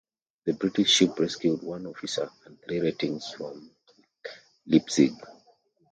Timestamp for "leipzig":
4.65-5.13